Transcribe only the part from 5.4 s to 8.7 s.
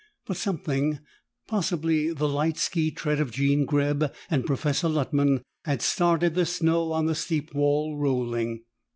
had started the snow on the steep wall rolling.